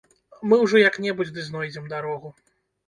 [0.53, 2.37] -Мы ўжо як-небудзь ды знойдзем дарогу